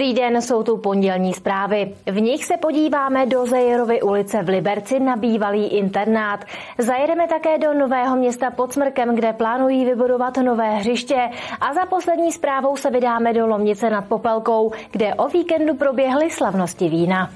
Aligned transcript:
Dobrý 0.00 0.14
den, 0.14 0.42
jsou 0.42 0.62
tu 0.62 0.76
pondělní 0.76 1.32
zprávy. 1.32 1.94
V 2.06 2.20
nich 2.20 2.44
se 2.44 2.56
podíváme 2.56 3.26
do 3.26 3.46
Zejerovy 3.46 4.02
ulice 4.02 4.42
v 4.42 4.48
Liberci 4.48 5.00
na 5.00 5.16
bývalý 5.16 5.66
internát. 5.66 6.44
Zajedeme 6.78 7.28
také 7.28 7.58
do 7.58 7.74
Nového 7.74 8.16
města 8.16 8.50
pod 8.50 8.72
Smrkem, 8.72 9.14
kde 9.14 9.32
plánují 9.32 9.84
vybudovat 9.84 10.36
nové 10.36 10.70
hřiště. 10.70 11.30
A 11.60 11.74
za 11.74 11.86
poslední 11.86 12.32
zprávou 12.32 12.76
se 12.76 12.90
vydáme 12.90 13.32
do 13.32 13.46
Lomnice 13.46 13.90
nad 13.90 14.04
Popelkou, 14.08 14.72
kde 14.90 15.14
o 15.14 15.28
víkendu 15.28 15.74
proběhly 15.74 16.30
slavnosti 16.30 16.88
vína. 16.88 17.30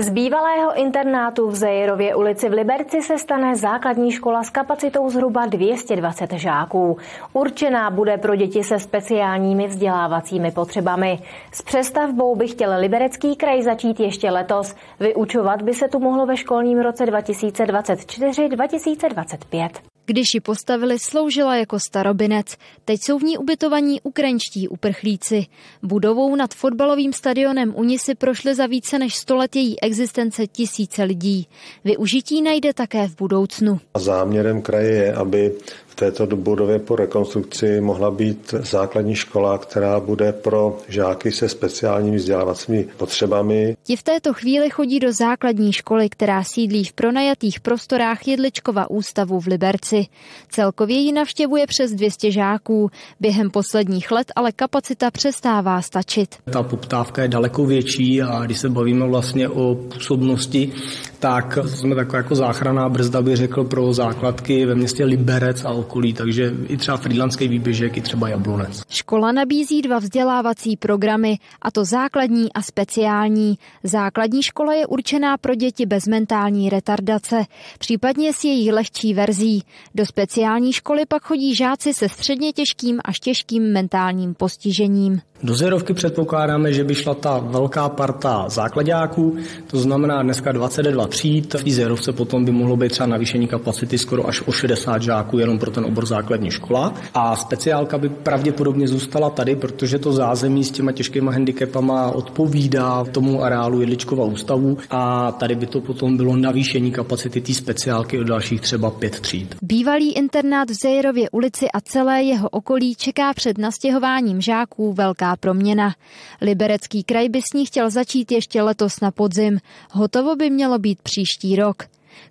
Z 0.00 0.10
bývalého 0.10 0.80
internátu 0.80 1.48
v 1.48 1.54
Zejerově 1.54 2.14
ulici 2.14 2.48
v 2.48 2.52
Liberci 2.52 3.02
se 3.02 3.18
stane 3.18 3.56
základní 3.56 4.12
škola 4.12 4.42
s 4.42 4.50
kapacitou 4.50 5.10
zhruba 5.10 5.46
220 5.46 6.32
žáků. 6.32 6.96
Určená 7.32 7.90
bude 7.90 8.18
pro 8.18 8.36
děti 8.36 8.64
se 8.64 8.78
speciálními 8.78 9.66
vzdělávacími 9.66 10.50
potřebami. 10.50 11.18
S 11.52 11.62
přestavbou 11.62 12.36
by 12.36 12.48
chtěl 12.48 12.70
Liberecký 12.78 13.36
kraj 13.36 13.62
začít 13.62 14.00
ještě 14.00 14.30
letos. 14.30 14.74
Vyučovat 15.00 15.62
by 15.62 15.74
se 15.74 15.88
tu 15.88 15.98
mohlo 15.98 16.26
ve 16.26 16.36
školním 16.36 16.80
roce 16.80 17.04
2024-2025. 17.04 19.89
Když 20.10 20.34
ji 20.34 20.40
postavili, 20.40 20.98
sloužila 20.98 21.56
jako 21.56 21.78
starobinec. 21.88 22.56
Teď 22.84 23.00
jsou 23.02 23.18
v 23.18 23.22
ní 23.22 23.38
ubytovaní 23.38 24.00
ukrajinští 24.00 24.68
uprchlíci. 24.68 25.46
Budovou 25.82 26.36
nad 26.36 26.54
fotbalovým 26.54 27.12
stadionem 27.12 27.72
Unisy 27.76 28.14
prošly 28.14 28.54
za 28.54 28.66
více 28.66 28.98
než 28.98 29.14
stolet 29.14 29.56
její 29.56 29.80
existence 29.80 30.46
tisíce 30.46 31.02
lidí. 31.04 31.46
Využití 31.84 32.42
najde 32.42 32.74
také 32.74 33.08
v 33.08 33.16
budoucnu. 33.16 33.80
Záměrem 33.96 34.62
kraje 34.62 34.92
je, 34.92 35.14
aby 35.14 35.52
této 36.00 36.36
budově 36.36 36.78
po 36.78 36.96
rekonstrukci 36.96 37.80
mohla 37.80 38.10
být 38.10 38.54
základní 38.58 39.14
škola, 39.14 39.58
která 39.58 40.00
bude 40.00 40.32
pro 40.32 40.78
žáky 40.88 41.32
se 41.32 41.48
speciálními 41.48 42.16
vzdělávacími 42.16 42.86
potřebami. 42.96 43.76
Ti 43.82 43.96
v 43.96 44.02
této 44.02 44.34
chvíli 44.34 44.70
chodí 44.70 45.00
do 45.00 45.12
základní 45.12 45.72
školy, 45.72 46.08
která 46.08 46.44
sídlí 46.44 46.84
v 46.84 46.92
pronajatých 46.92 47.60
prostorách 47.60 48.28
Jedličkova 48.28 48.90
ústavu 48.90 49.40
v 49.40 49.46
Liberci. 49.46 50.06
Celkově 50.48 50.96
ji 50.96 51.12
navštěvuje 51.12 51.66
přes 51.66 51.92
200 51.92 52.30
žáků. 52.30 52.90
Během 53.20 53.50
posledních 53.50 54.10
let 54.10 54.32
ale 54.36 54.52
kapacita 54.52 55.10
přestává 55.10 55.82
stačit. 55.82 56.34
Ta 56.52 56.62
poptávka 56.62 57.22
je 57.22 57.28
daleko 57.28 57.66
větší 57.66 58.22
a 58.22 58.44
když 58.44 58.58
se 58.58 58.68
bavíme 58.68 59.06
vlastně 59.06 59.48
o 59.48 59.74
působnosti, 59.74 60.72
tak 61.20 61.58
jsme 61.66 61.94
taková 61.94 62.18
jako 62.18 62.34
záchranná 62.34 62.88
brzda, 62.88 63.22
bych 63.22 63.36
řekl, 63.36 63.64
pro 63.64 63.92
základky 63.92 64.66
ve 64.66 64.74
městě 64.74 65.04
Liberec 65.04 65.64
a 65.64 65.70
okolí, 65.70 66.12
takže 66.12 66.54
i 66.68 66.76
třeba 66.76 66.96
frýdlanský 66.96 67.48
výběžek, 67.48 67.96
i 67.96 68.00
třeba 68.00 68.28
Jablonec. 68.28 68.82
Škola 68.88 69.32
nabízí 69.32 69.82
dva 69.82 69.98
vzdělávací 69.98 70.76
programy, 70.76 71.38
a 71.62 71.70
to 71.70 71.84
základní 71.84 72.52
a 72.52 72.62
speciální. 72.62 73.58
Základní 73.82 74.42
škola 74.42 74.74
je 74.74 74.86
určená 74.86 75.36
pro 75.36 75.54
děti 75.54 75.86
bez 75.86 76.06
mentální 76.06 76.70
retardace, 76.70 77.44
případně 77.78 78.32
s 78.32 78.44
její 78.44 78.72
lehčí 78.72 79.14
verzí. 79.14 79.62
Do 79.94 80.06
speciální 80.06 80.72
školy 80.72 81.06
pak 81.08 81.22
chodí 81.22 81.54
žáci 81.54 81.94
se 81.94 82.08
středně 82.08 82.52
těžkým 82.52 83.00
až 83.04 83.20
těžkým 83.20 83.72
mentálním 83.72 84.34
postižením. 84.34 85.20
Do 85.42 85.54
zerovky 85.54 85.94
předpokládáme, 85.94 86.72
že 86.72 86.84
by 86.84 86.94
šla 86.94 87.14
ta 87.14 87.38
velká 87.38 87.88
parta 87.88 88.48
základáků, 88.48 89.36
to 89.66 89.78
znamená 89.78 90.22
dneska 90.22 90.52
22 90.52 91.06
tříd. 91.06 91.54
V 91.54 91.64
té 91.64 91.70
zerovce 91.70 92.12
potom 92.12 92.44
by 92.44 92.52
mohlo 92.52 92.76
být 92.76 92.92
třeba 92.92 93.06
navýšení 93.06 93.48
kapacity 93.48 93.98
skoro 93.98 94.28
až 94.28 94.42
o 94.46 94.52
60 94.52 95.02
žáků 95.02 95.38
jenom 95.38 95.58
pro 95.58 95.70
ten 95.70 95.84
obor 95.84 96.06
základní 96.06 96.50
škola. 96.50 96.94
A 97.14 97.36
speciálka 97.36 97.98
by 97.98 98.08
pravděpodobně 98.08 98.88
zůstala 98.88 99.30
tady, 99.30 99.56
protože 99.56 99.98
to 99.98 100.12
zázemí 100.12 100.64
s 100.64 100.70
těma 100.70 100.92
těžkýma 100.92 101.32
handicapama 101.32 102.10
odpovídá 102.10 103.04
tomu 103.04 103.42
areálu 103.42 103.80
Jedličkova 103.80 104.24
ústavu 104.24 104.78
a 104.90 105.32
tady 105.32 105.54
by 105.54 105.66
to 105.66 105.80
potom 105.80 106.16
bylo 106.16 106.36
navýšení 106.36 106.90
kapacity 106.90 107.40
té 107.40 107.54
speciálky 107.54 108.18
o 108.18 108.24
dalších 108.24 108.60
třeba 108.60 108.90
pět 108.90 109.20
tříd. 109.20 109.56
Bývalý 109.62 110.12
internát 110.12 110.70
v 110.70 110.74
Zejerově 110.82 111.30
ulici 111.30 111.66
a 111.74 111.80
celé 111.80 112.22
jeho 112.22 112.48
okolí 112.48 112.94
čeká 112.94 113.34
před 113.34 113.58
nastěhováním 113.58 114.40
žáků 114.40 114.92
velká 114.92 115.29
proměna. 115.36 115.94
Liberecký 116.40 117.04
kraj 117.04 117.28
by 117.28 117.40
s 117.42 117.52
ní 117.54 117.66
chtěl 117.66 117.90
začít 117.90 118.32
ještě 118.32 118.62
letos 118.62 119.00
na 119.00 119.10
podzim. 119.10 119.58
Hotovo 119.90 120.36
by 120.36 120.50
mělo 120.50 120.78
být 120.78 121.02
příští 121.02 121.56
rok. 121.56 121.82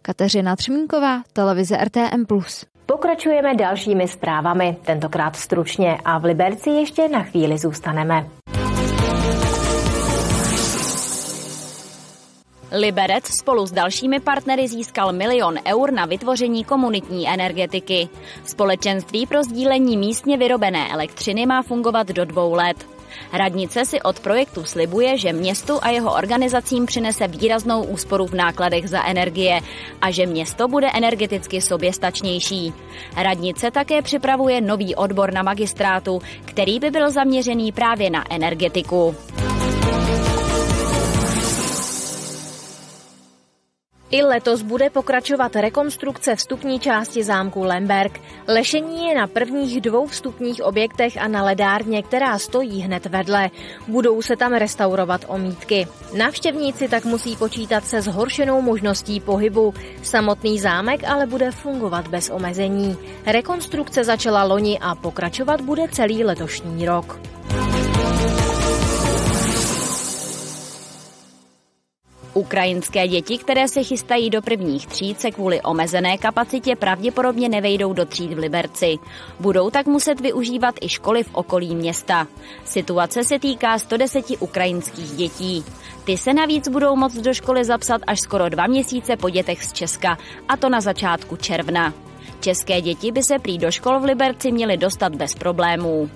Kateřina 0.02 0.56
Třmínková, 0.56 1.22
televize 1.34 1.78
RTM+. 1.78 2.26
Pokračujeme 2.86 3.56
dalšími 3.56 4.08
zprávami, 4.08 4.78
tentokrát 4.86 5.36
stručně 5.36 5.98
a 6.06 6.18
v 6.18 6.24
Liberci 6.24 6.70
ještě 6.70 7.08
na 7.08 7.24
chvíli 7.24 7.58
zůstaneme. 7.58 8.39
Liberec 12.72 13.26
spolu 13.26 13.66
s 13.66 13.72
dalšími 13.72 14.20
partnery 14.20 14.68
získal 14.68 15.14
milion 15.14 15.56
eur 15.68 15.94
na 15.94 16.06
vytvoření 16.06 16.64
komunitní 16.64 17.30
energetiky. 17.30 18.10
Společenství 18.46 19.26
pro 19.26 19.44
sdílení 19.44 19.98
místně 19.98 20.38
vyrobené 20.38 20.92
elektřiny 20.92 21.46
má 21.46 21.62
fungovat 21.62 22.08
do 22.08 22.26
dvou 22.26 22.54
let. 22.54 22.78
Radnice 23.34 23.86
si 23.86 24.02
od 24.02 24.20
projektu 24.20 24.64
slibuje, 24.64 25.18
že 25.18 25.34
městu 25.34 25.80
a 25.82 25.90
jeho 25.90 26.14
organizacím 26.14 26.86
přinese 26.86 27.28
výraznou 27.28 27.84
úsporu 27.84 28.28
v 28.28 28.34
nákladech 28.34 28.90
za 28.90 29.06
energie 29.06 29.62
a 30.02 30.12
že 30.12 30.26
město 30.26 30.68
bude 30.68 30.88
energeticky 30.94 31.62
soběstačnější. 31.62 32.74
Radnice 33.18 33.72
také 33.72 34.02
připravuje 34.02 34.62
nový 34.62 34.96
odbor 34.96 35.34
na 35.34 35.44
magistrátu, 35.44 36.22
který 36.46 36.80
by 36.80 36.92
byl 36.92 37.12
zaměřený 37.12 37.72
právě 37.72 38.10
na 38.10 38.34
energetiku. 38.34 39.16
I 44.12 44.22
letos 44.22 44.62
bude 44.62 44.90
pokračovat 44.90 45.56
rekonstrukce 45.56 46.36
vstupní 46.36 46.80
části 46.80 47.24
zámku 47.24 47.64
Lemberg. 47.64 48.22
Lešení 48.48 49.08
je 49.08 49.16
na 49.16 49.28
prvních 49.28 49.82
dvou 49.82 50.08
vstupních 50.08 50.64
objektech 50.64 51.18
a 51.18 51.28
na 51.28 51.44
ledárně, 51.44 52.04
která 52.04 52.40
stojí 52.40 52.82
hned 52.82 53.06
vedle. 53.06 53.50
Budou 53.88 54.22
se 54.22 54.36
tam 54.36 54.54
restaurovat 54.54 55.26
omítky. 55.28 55.88
Návštěvníci 56.18 56.88
tak 56.88 57.06
musí 57.06 57.36
počítat 57.36 57.86
se 57.86 58.02
zhoršenou 58.02 58.62
možností 58.62 59.20
pohybu. 59.20 59.74
Samotný 60.04 60.60
zámek 60.60 61.04
ale 61.04 61.26
bude 61.26 61.52
fungovat 61.52 62.08
bez 62.08 62.30
omezení. 62.30 62.98
Rekonstrukce 63.26 64.04
začala 64.04 64.44
loni 64.44 64.80
a 64.82 64.96
pokračovat 64.96 65.62
bude 65.62 65.88
celý 65.88 66.24
letošní 66.24 66.86
rok. 66.86 67.20
Ukrajinské 72.34 73.08
děti, 73.08 73.38
které 73.38 73.68
se 73.68 73.84
chystají 73.84 74.30
do 74.30 74.42
prvních 74.42 74.88
tříd, 74.88 75.22
se 75.22 75.32
kvůli 75.32 75.62
omezené 75.62 76.18
kapacitě 76.18 76.76
pravděpodobně 76.76 77.50
nevejdou 77.50 77.94
do 77.94 78.06
tříd 78.06 78.34
v 78.34 78.38
Liberci. 78.38 78.98
Budou 79.40 79.70
tak 79.70 79.86
muset 79.86 80.22
využívat 80.22 80.76
i 80.82 80.90
školy 80.90 81.24
v 81.24 81.30
okolí 81.34 81.76
města. 81.76 82.28
Situace 82.66 83.24
se 83.24 83.40
týká 83.40 83.80
110 83.80 84.26
ukrajinských 84.40 85.12
dětí. 85.12 85.66
Ty 86.04 86.18
se 86.18 86.34
navíc 86.34 86.68
budou 86.68 86.96
moct 86.96 87.16
do 87.16 87.34
školy 87.34 87.66
zapsat 87.66 88.02
až 88.08 88.20
skoro 88.20 88.50
dva 88.50 88.68
měsíce 88.68 89.18
po 89.18 89.30
dětech 89.30 89.64
z 89.64 89.74
Česka, 89.74 90.18
a 90.48 90.58
to 90.58 90.70
na 90.70 90.82
začátku 90.82 91.36
června. 91.36 91.94
České 92.40 92.82
děti 92.82 93.12
by 93.12 93.24
se 93.24 93.40
prý 93.40 93.58
do 93.58 93.72
škol 93.72 94.00
v 94.00 94.04
Liberci 94.04 94.52
měly 94.52 94.78
dostat 94.78 95.16
bez 95.16 95.36
problémů. 95.36 96.10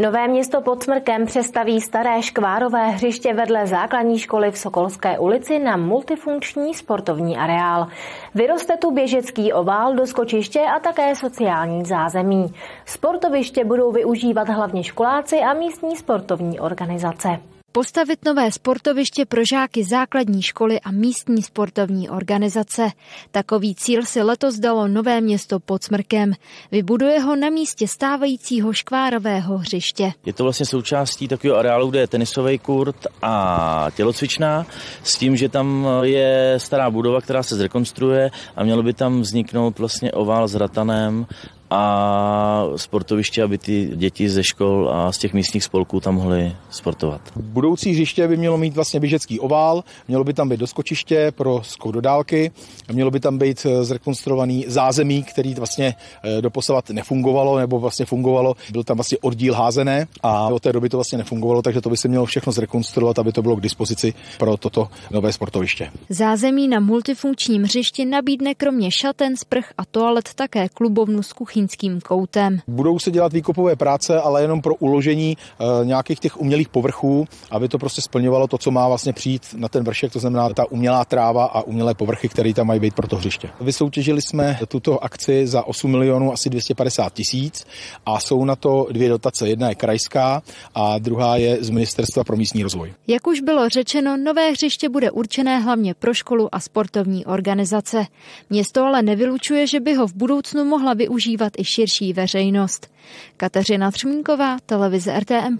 Nové 0.00 0.28
město 0.28 0.60
pod 0.60 0.82
Smrkem 0.82 1.26
přestaví 1.26 1.80
staré 1.80 2.22
škvárové 2.22 2.88
hřiště 2.88 3.34
vedle 3.34 3.66
základní 3.66 4.18
školy 4.18 4.50
v 4.50 4.58
Sokolské 4.58 5.18
ulici 5.18 5.58
na 5.58 5.76
multifunkční 5.76 6.74
sportovní 6.74 7.36
areál. 7.36 7.86
Vyroste 8.34 8.76
tu 8.76 8.90
běžecký 8.90 9.52
ovál 9.52 9.94
do 9.94 10.06
skočiště 10.06 10.60
a 10.60 10.80
také 10.80 11.16
sociální 11.16 11.84
zázemí. 11.84 12.54
Sportoviště 12.84 13.64
budou 13.64 13.92
využívat 13.92 14.48
hlavně 14.48 14.84
školáci 14.84 15.36
a 15.36 15.52
místní 15.52 15.96
sportovní 15.96 16.60
organizace 16.60 17.28
postavit 17.72 18.24
nové 18.24 18.52
sportoviště 18.52 19.26
pro 19.26 19.40
žáky 19.50 19.84
základní 19.84 20.42
školy 20.42 20.80
a 20.80 20.90
místní 20.90 21.42
sportovní 21.42 22.08
organizace. 22.08 22.90
Takový 23.30 23.74
cíl 23.74 24.02
si 24.02 24.22
letos 24.22 24.58
dalo 24.58 24.88
Nové 24.88 25.20
město 25.20 25.60
pod 25.60 25.84
Smrkem. 25.84 26.32
Vybuduje 26.72 27.20
ho 27.20 27.36
na 27.36 27.50
místě 27.50 27.88
stávajícího 27.88 28.72
škvárového 28.72 29.58
hřiště. 29.58 30.12
Je 30.26 30.32
to 30.32 30.42
vlastně 30.42 30.66
součástí 30.66 31.28
takového 31.28 31.58
areálu, 31.58 31.90
kde 31.90 32.00
je 32.00 32.06
tenisový 32.06 32.58
kurt 32.58 33.06
a 33.22 33.86
tělocvičná, 33.96 34.66
s 35.02 35.18
tím, 35.18 35.36
že 35.36 35.48
tam 35.48 35.86
je 36.02 36.54
stará 36.56 36.90
budova, 36.90 37.20
která 37.20 37.42
se 37.42 37.56
zrekonstruuje 37.56 38.30
a 38.56 38.64
mělo 38.64 38.82
by 38.82 38.92
tam 38.92 39.20
vzniknout 39.20 39.78
vlastně 39.78 40.12
ovál 40.12 40.48
s 40.48 40.54
ratanem 40.54 41.26
a 41.70 42.64
sportoviště, 42.76 43.42
aby 43.42 43.58
ty 43.58 43.90
děti 43.94 44.28
ze 44.28 44.44
škol 44.44 44.90
a 44.92 45.12
z 45.12 45.18
těch 45.18 45.34
místních 45.34 45.64
spolků 45.64 46.00
tam 46.00 46.14
mohly 46.14 46.56
sportovat. 46.70 47.20
Budoucí 47.36 47.92
hřiště 47.92 48.28
by 48.28 48.36
mělo 48.36 48.58
mít 48.58 48.74
vlastně 48.74 49.00
běžecký 49.00 49.40
ovál, 49.40 49.84
mělo 50.08 50.24
by 50.24 50.34
tam 50.34 50.48
být 50.48 50.60
doskočiště 50.60 51.32
pro 51.34 51.60
skok 51.62 51.92
do 51.92 52.00
dálky, 52.00 52.50
mělo 52.92 53.10
by 53.10 53.20
tam 53.20 53.38
být 53.38 53.66
eh, 53.66 53.84
zrekonstruovaný 53.84 54.64
zázemí, 54.68 55.22
který 55.22 55.54
vlastně 55.54 55.94
eh, 56.24 56.42
doposavat 56.42 56.90
nefungovalo 56.90 57.58
nebo 57.58 57.80
vlastně 57.80 58.06
fungovalo. 58.06 58.54
Byl 58.72 58.84
tam 58.84 58.96
vlastně 58.96 59.18
oddíl 59.20 59.54
házené 59.54 60.06
a 60.22 60.48
od 60.48 60.62
té 60.62 60.72
doby 60.72 60.88
to 60.88 60.96
vlastně 60.96 61.18
nefungovalo, 61.18 61.62
takže 61.62 61.80
to 61.80 61.90
by 61.90 61.96
se 61.96 62.08
mělo 62.08 62.26
všechno 62.26 62.52
zrekonstruovat, 62.52 63.18
aby 63.18 63.32
to 63.32 63.42
bylo 63.42 63.56
k 63.56 63.60
dispozici 63.60 64.14
pro 64.38 64.56
toto 64.56 64.88
nové 65.10 65.32
sportoviště. 65.32 65.90
Zázemí 66.08 66.68
na 66.68 66.80
multifunkčním 66.80 67.62
hřišti 67.62 68.04
nabídne 68.04 68.54
kromě 68.54 68.90
šaten, 68.90 69.36
sprch 69.36 69.72
a 69.78 69.84
toalet 69.84 70.34
také 70.34 70.68
klubovnu 70.68 71.22
s 71.22 71.32
kuchyňským 71.58 72.00
koutem. 72.00 72.60
Budou 72.66 72.98
se 72.98 73.10
dělat 73.10 73.32
výkopové 73.32 73.76
práce, 73.76 74.20
ale 74.20 74.42
jenom 74.42 74.62
pro 74.62 74.74
uložení 74.74 75.36
e, 75.36 75.84
nějakých 75.84 76.20
těch 76.20 76.40
umělých 76.40 76.68
povrchů, 76.68 77.26
aby 77.50 77.68
to 77.68 77.78
prostě 77.78 78.02
splňovalo 78.02 78.46
to, 78.46 78.58
co 78.58 78.70
má 78.70 78.88
vlastně 78.88 79.12
přijít 79.12 79.42
na 79.56 79.68
ten 79.68 79.84
vršek, 79.84 80.12
to 80.12 80.18
znamená 80.18 80.48
ta 80.48 80.70
umělá 80.70 81.04
tráva 81.04 81.44
a 81.44 81.62
umělé 81.62 81.94
povrchy, 81.94 82.28
které 82.28 82.54
tam 82.54 82.66
mají 82.66 82.80
být 82.80 82.94
pro 82.94 83.08
to 83.08 83.16
hřiště. 83.16 83.50
Vysoutěžili 83.60 84.22
jsme 84.22 84.58
tuto 84.68 85.04
akci 85.04 85.46
za 85.46 85.62
8 85.66 85.90
milionů 85.90 86.32
asi 86.32 86.50
250 86.50 87.12
tisíc 87.12 87.66
a 88.06 88.20
jsou 88.20 88.44
na 88.44 88.56
to 88.56 88.86
dvě 88.92 89.08
dotace. 89.08 89.48
Jedna 89.48 89.68
je 89.68 89.74
krajská 89.74 90.42
a 90.74 90.98
druhá 90.98 91.36
je 91.36 91.58
z 91.60 91.70
Ministerstva 91.70 92.24
pro 92.24 92.36
místní 92.36 92.62
rozvoj. 92.62 92.92
Jak 93.06 93.26
už 93.26 93.40
bylo 93.40 93.68
řečeno, 93.68 94.16
nové 94.16 94.50
hřiště 94.50 94.88
bude 94.88 95.10
určené 95.10 95.58
hlavně 95.58 95.94
pro 95.94 96.14
školu 96.14 96.54
a 96.54 96.60
sportovní 96.60 97.26
organizace. 97.26 98.06
Město 98.50 98.84
ale 98.84 99.02
nevylučuje, 99.02 99.66
že 99.66 99.80
by 99.80 99.94
ho 99.94 100.06
v 100.06 100.14
budoucnu 100.14 100.64
mohla 100.64 100.94
využívat 100.94 101.47
i 101.58 101.64
širší 101.64 102.12
veřejnost. 102.12 102.90
Kateřina 103.36 103.90
Třmínková, 103.90 104.56
televize 104.66 105.20
RTM+. 105.20 105.58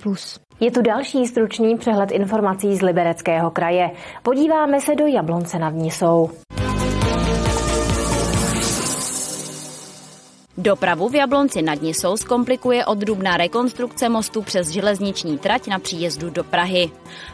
Je 0.61 0.71
tu 0.71 0.83
další 0.83 1.27
stručný 1.27 1.77
přehled 1.77 2.11
informací 2.11 2.77
z 2.77 2.83
Libereckého 2.83 3.51
kraje. 3.51 3.91
Podíváme 4.23 4.81
se 4.81 4.95
do 4.95 5.07
Jablonce 5.07 5.59
nad 5.59 5.75
Nisou. 5.75 6.31
Dopravu 10.59 11.09
v 11.09 11.15
Jablonci 11.15 11.63
nad 11.63 11.83
Nisou 11.83 12.17
zkomplikuje 12.17 12.87
oddrubná 12.87 13.37
rekonstrukce 13.37 14.09
mostu 14.09 14.43
přes 14.43 14.69
železniční 14.69 15.39
trať 15.39 15.67
na 15.67 15.79
příjezdu 15.79 16.31
do 16.31 16.45
Prahy. 16.45 16.91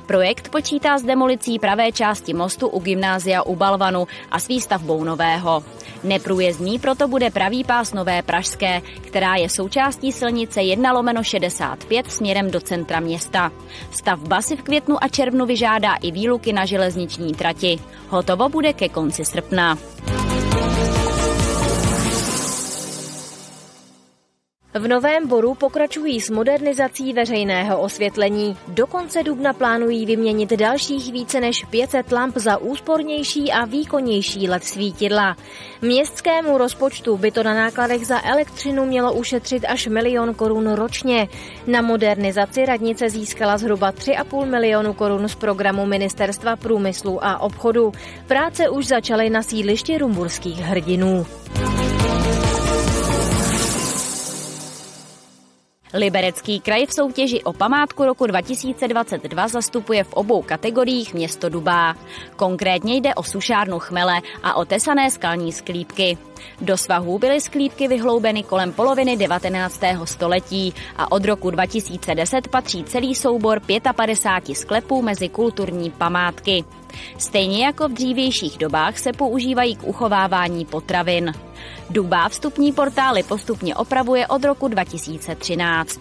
Projekt 0.07 0.49
počítá 0.49 0.99
s 0.99 1.03
demolicí 1.03 1.59
pravé 1.59 1.93
části 1.93 2.35
mostu 2.35 2.69
u 2.69 2.81
gymnázia 2.81 3.43
u 3.43 3.57
Balvanu 3.57 4.07
a 4.31 4.41
s 4.41 4.49
výstavbou 4.49 5.05
nového. 5.05 5.65
Neprůjezdný 6.03 6.79
proto 6.79 7.09
bude 7.09 7.31
pravý 7.31 7.65
pás 7.65 7.93
Nové 7.93 8.23
Pražské, 8.23 8.83
která 9.01 9.37
je 9.37 9.49
součástí 9.49 10.13
silnice 10.13 10.63
1 10.63 10.93
lomeno 10.93 11.23
65 11.23 12.11
směrem 12.11 12.51
do 12.51 12.61
centra 12.61 13.01
města. 13.01 13.53
Stavba 13.91 14.43
si 14.43 14.57
v 14.57 14.63
květnu 14.63 15.05
a 15.05 15.09
červnu 15.09 15.47
vyžádá 15.47 15.95
i 15.95 16.11
výluky 16.11 16.53
na 16.53 16.65
železniční 16.65 17.35
trati. 17.35 17.79
Hotovo 18.09 18.49
bude 18.49 18.73
ke 18.73 18.89
konci 18.89 19.25
srpna. 19.25 19.79
V 24.79 24.89
Novém 24.89 25.29
Boru 25.29 25.55
pokračují 25.55 26.21
s 26.21 26.31
modernizací 26.31 27.13
veřejného 27.13 27.81
osvětlení. 27.81 28.57
Do 28.69 28.87
konce 28.87 29.23
dubna 29.23 29.53
plánují 29.53 30.07
vyměnit 30.07 30.51
dalších 30.51 31.13
více 31.13 31.41
než 31.41 31.65
500 31.65 32.13
lamp 32.13 32.37
za 32.37 32.57
úspornější 32.57 33.53
a 33.53 33.65
výkonnější 33.65 34.49
LED 34.49 34.65
svítidla. 34.65 35.37
Městskému 35.83 36.59
rozpočtu 36.59 37.17
by 37.17 37.31
to 37.31 37.43
na 37.43 37.55
nákladech 37.55 38.07
za 38.07 38.25
elektřinu 38.25 38.87
mělo 38.87 39.13
ušetřit 39.13 39.65
až 39.69 39.87
milion 39.87 40.35
korun 40.35 40.73
ročně. 40.73 41.29
Na 41.67 41.83
modernizaci 41.83 42.67
radnice 42.67 43.11
získala 43.11 43.59
zhruba 43.59 43.93
3,5 43.93 44.47
milionu 44.47 44.93
korun 44.95 45.29
z 45.29 45.35
programu 45.35 45.87
Ministerstva 45.87 46.57
průmyslu 46.57 47.25
a 47.25 47.39
obchodu. 47.39 47.93
Práce 48.27 48.69
už 48.69 48.87
začaly 48.87 49.31
na 49.31 49.43
sídlišti 49.43 49.99
rumburských 49.99 50.59
hrdinů. 50.59 51.27
Liberecký 55.97 56.61
kraj 56.61 56.87
v 56.87 56.95
soutěži 56.95 57.43
o 57.43 57.53
památku 57.53 58.05
roku 58.05 58.27
2022 58.27 59.49
zastupuje 59.49 60.05
v 60.05 60.13
obou 60.13 60.43
kategoriích 60.43 61.15
město 61.15 61.49
Dubá. 61.49 61.95
Konkrétně 62.37 62.97
jde 62.97 63.15
o 63.15 63.23
sušárnu 63.23 63.79
chmele 63.79 64.21
a 64.43 64.55
o 64.55 64.65
tesané 64.65 65.11
skalní 65.11 65.53
sklípky. 65.53 66.19
Do 66.61 66.77
svahů 66.77 67.19
byly 67.19 67.41
sklípky 67.41 67.89
vyhloubeny 67.89 68.43
kolem 68.43 68.73
poloviny 68.73 69.17
19. 69.17 69.81
století 70.05 70.75
a 70.97 71.13
od 71.13 71.25
roku 71.25 71.51
2010 71.51 72.49
patří 72.49 72.85
celý 72.85 73.15
soubor 73.15 73.61
55 73.97 74.55
sklepů 74.55 75.03
mezi 75.03 75.29
kulturní 75.29 75.91
památky. 75.91 76.65
Stejně 77.19 77.65
jako 77.65 77.89
v 77.89 77.93
dřívějších 77.93 78.59
dobách 78.59 78.99
se 78.99 79.13
používají 79.13 79.77
k 79.77 79.85
uchovávání 79.85 80.65
potravin. 80.65 81.33
Dubá 81.91 82.29
vstupní 82.29 82.73
portály 82.73 83.23
postupně 83.23 83.75
opravuje 83.75 84.27
od 84.27 84.45
roku 84.45 84.69
2013. 84.69 86.01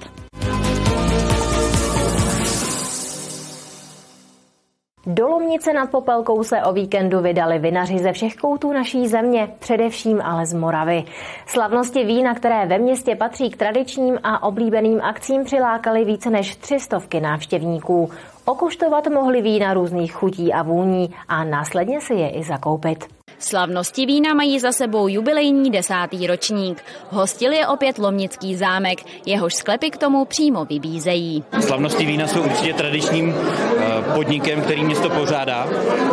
Do 5.05 5.27
Lomnice 5.27 5.73
nad 5.73 5.91
Popelkou 5.91 6.43
se 6.43 6.63
o 6.63 6.73
víkendu 6.73 7.21
vydali 7.21 7.59
vinaři 7.59 7.99
ze 7.99 8.11
všech 8.11 8.35
koutů 8.35 8.73
naší 8.73 9.07
země, 9.07 9.47
především 9.59 10.21
ale 10.21 10.45
z 10.45 10.53
Moravy. 10.53 11.03
Slavnosti 11.45 12.03
vína, 12.03 12.33
které 12.35 12.65
ve 12.65 12.79
městě 12.79 13.15
patří 13.15 13.49
k 13.49 13.57
tradičním 13.57 14.19
a 14.23 14.43
oblíbeným 14.43 15.01
akcím, 15.01 15.43
přilákaly 15.43 16.05
více 16.05 16.29
než 16.29 16.55
tři 16.55 16.79
stovky 16.79 17.21
návštěvníků. 17.21 18.09
Okuštovat 18.45 19.07
mohli 19.07 19.41
vína 19.41 19.73
různých 19.73 20.13
chutí 20.13 20.53
a 20.53 20.63
vůní 20.63 21.09
a 21.27 21.43
následně 21.43 22.01
si 22.01 22.13
je 22.13 22.29
i 22.29 22.43
zakoupit. 22.43 23.05
Slavnosti 23.39 24.05
vína 24.05 24.33
mají 24.33 24.59
za 24.59 24.71
sebou 24.71 25.07
jubilejní 25.07 25.71
desátý 25.71 26.27
ročník. 26.27 26.83
Hostil 27.09 27.51
je 27.51 27.67
opět 27.67 27.97
Lomnický 27.97 28.55
zámek, 28.55 28.99
jehož 29.25 29.53
sklepy 29.53 29.89
k 29.89 29.97
tomu 29.97 30.25
přímo 30.25 30.65
vybízejí. 30.65 31.43
Slavnosti 31.59 32.05
vína 32.05 32.27
jsou 32.27 32.43
určitě 32.43 32.73
tradičním 32.73 33.33
eh, 33.33 34.13
podnikem, 34.15 34.61
který 34.61 34.83
město 34.83 35.09
pořádá. 35.09 35.67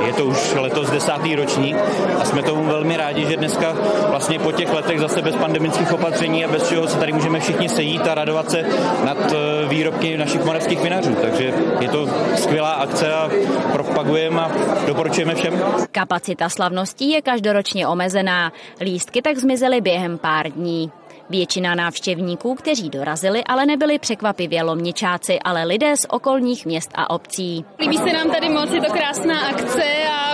Je 0.07 0.13
to 0.13 0.25
už 0.25 0.55
letos 0.55 0.91
desátý 0.91 1.37
ročník 1.37 1.77
a 2.21 2.25
jsme 2.25 2.43
tomu 2.43 2.65
velmi 2.65 2.97
rádi, 2.97 3.27
že 3.27 3.37
dneska 3.37 3.77
vlastně 4.09 4.39
po 4.39 4.53
těch 4.53 4.73
letech 4.73 5.01
zase 5.01 5.23
bez 5.23 5.37
pandemických 5.37 5.93
opatření 5.93 6.45
a 6.45 6.49
bez 6.49 6.69
čeho 6.69 6.89
se 6.89 6.99
tady 6.99 7.13
můžeme 7.13 7.41
všichni 7.41 7.69
sejít 7.69 8.07
a 8.07 8.15
radovat 8.15 8.51
se 8.51 8.65
nad 9.05 9.33
eh, 9.33 9.69
výrobky 9.69 10.19
našich 10.19 10.45
moravských 10.45 10.83
vinařů. 10.83 11.15
Takže 11.15 11.55
je 11.81 11.89
to 11.89 12.07
skvělá 12.37 12.73
akce 12.73 13.15
a 13.15 13.31
propagujeme 13.73 14.41
a 14.41 14.51
doporučujeme 14.87 15.35
všem. 15.35 15.63
Kapacita 15.93 16.49
slavností 16.49 17.11
je 17.11 17.23
každoročně 17.23 17.89
omezená. 17.89 18.53
Lístky 18.81 19.23
tak 19.23 19.39
zmizely 19.39 19.81
během 19.81 20.19
pár 20.19 20.53
dní. 20.53 20.93
Většina 21.31 21.75
návštěvníků, 21.75 22.55
kteří 22.55 22.91
dorazili, 22.91 23.45
ale 23.45 23.67
nebyli 23.67 23.99
překvapivě 23.99 24.63
lomničáci, 24.63 25.39
ale 25.45 25.65
lidé 25.65 25.97
z 25.97 26.07
okolních 26.09 26.67
měst 26.67 26.91
a 26.95 27.11
obcí. 27.11 27.65
Líbí 27.79 27.99
se 27.99 28.13
nám 28.13 28.31
tady 28.31 28.49
moc, 28.49 28.71
je 28.73 28.81
to 28.81 28.93
krásná 28.93 29.41
akce 29.49 29.83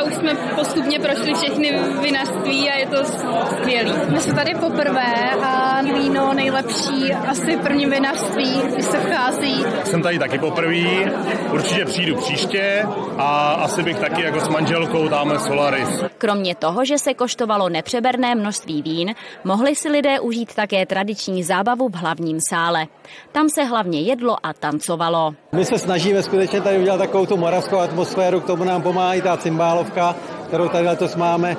už 0.07 0.15
jsme 0.15 0.35
postupně 0.55 0.99
prošli 0.99 1.35
všechny 1.35 1.73
vinařství 2.03 2.71
a 2.71 2.79
je 2.79 2.87
to 2.87 3.05
skvělý. 3.05 3.93
My 4.09 4.21
jsme 4.21 4.35
tady 4.35 4.55
poprvé 4.55 5.15
a 5.43 5.83
víno 5.83 6.35
nejlepší 6.35 7.13
asi 7.13 7.57
v 7.57 7.61
prvním 7.61 7.91
vinařství, 7.91 8.63
když 8.75 8.85
se 8.85 8.99
vchází. 9.01 9.65
Jsem 9.85 10.03
tady 10.03 10.19
taky 10.19 10.39
poprvé, 10.39 11.13
určitě 11.53 11.85
přijdu 11.85 12.17
příště 12.17 12.87
a 13.19 13.53
asi 13.53 13.83
bych 13.83 13.99
taky 13.99 14.23
jako 14.23 14.41
s 14.41 14.49
manželkou 14.49 15.09
dáme 15.09 15.39
Solaris. 15.39 16.05
Kromě 16.19 16.55
toho, 16.55 16.85
že 16.85 16.99
se 16.99 17.15
koštovalo 17.15 17.69
nepřeberné 17.69 18.35
množství 18.35 18.83
vín, 18.83 19.15
mohli 19.45 19.75
si 19.75 19.89
lidé 19.89 20.21
užít 20.21 20.55
také 20.55 20.87
tradiční 20.87 21.43
zábavu 21.43 21.89
v 21.89 21.95
hlavním 21.95 22.39
sále. 22.51 22.87
Tam 23.33 23.49
se 23.49 23.65
hlavně 23.65 24.01
jedlo 24.01 24.37
a 24.43 24.53
tancovalo. 24.53 25.35
My 25.53 25.65
se 25.65 25.79
snažíme 25.79 26.23
skutečně 26.23 26.61
tady 26.61 26.79
udělat 26.79 26.99
takovou 26.99 27.27
tu 27.27 27.37
moravskou 27.37 27.79
atmosféru, 27.79 28.41
k 28.41 28.47
tomu 28.47 28.65
nám 28.65 28.83
pomáhá 28.83 29.15
i 29.15 29.23
ta 29.23 29.37
cymbálovka, 29.37 30.17
kterou 30.49 30.69
tady 30.69 30.87
letos 30.87 31.17
máme 31.17 31.57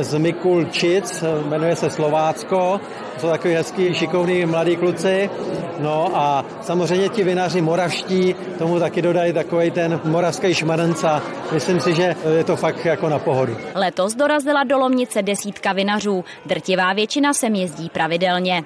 z 0.00 0.18
Mikulčic, 0.18 1.24
jmenuje 1.48 1.76
se 1.76 1.90
Slovácko. 1.90 2.80
Jsou 3.22 3.28
takový 3.28 3.54
hezký, 3.54 3.94
šikovní 3.94 4.46
mladí 4.46 4.76
kluci. 4.76 5.30
No 5.78 6.10
a 6.14 6.44
samozřejmě 6.62 7.08
ti 7.08 7.24
vinaři 7.24 7.60
moravští 7.60 8.34
tomu 8.58 8.78
taky 8.78 9.02
dodají 9.02 9.32
takový 9.32 9.70
ten 9.70 10.00
moravský 10.04 10.54
šmarenca. 10.54 11.22
Myslím 11.52 11.80
si, 11.80 11.94
že 11.94 12.16
je 12.36 12.44
to 12.44 12.56
fakt 12.56 12.84
jako 12.84 13.08
na 13.08 13.18
pohodu. 13.18 13.56
Letos 13.74 14.14
dorazila 14.14 14.64
do 14.64 14.78
Lomnice 14.78 15.22
desítka 15.22 15.72
vinařů. 15.72 16.24
Drtivá 16.46 16.92
většina 16.92 17.34
sem 17.34 17.54
jezdí 17.54 17.90
pravidelně. 17.90 18.64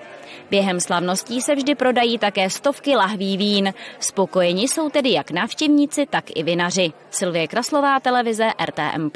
Během 0.50 0.80
slavností 0.80 1.40
se 1.40 1.54
vždy 1.54 1.74
prodají 1.74 2.18
také 2.18 2.50
stovky 2.50 2.96
lahví 2.96 3.36
vín. 3.36 3.74
Spokojeni 4.00 4.68
jsou 4.68 4.90
tedy 4.90 5.12
jak 5.12 5.30
návštěvníci, 5.30 6.06
tak 6.10 6.24
i 6.34 6.42
vinaři. 6.42 6.92
Silvie 7.10 7.48
Kraslová, 7.48 8.00
televize 8.00 8.46
RTM+. 8.64 9.10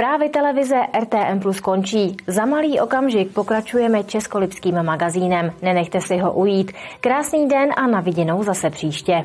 Zprávy 0.00 0.28
televize 0.28 0.76
RTM 1.00 1.40
Plus 1.40 1.60
končí. 1.60 2.16
Za 2.26 2.44
malý 2.44 2.80
okamžik 2.80 3.34
pokračujeme 3.34 4.04
Českolipským 4.04 4.82
magazínem. 4.82 5.52
Nenechte 5.62 6.00
si 6.00 6.18
ho 6.18 6.32
ujít. 6.32 6.72
Krásný 7.00 7.48
den 7.48 7.68
a 7.76 7.86
na 7.86 8.00
viděnou 8.00 8.42
zase 8.42 8.70
příště. 8.70 9.24